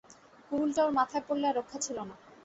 কুড়ুলটা 0.47 0.81
ওর 0.85 0.91
মাথায় 0.99 1.23
পড়লে 1.27 1.45
আর 1.49 1.55
রক্ষা 1.59 1.77
ছিল 1.85 1.97
না। 2.09 2.15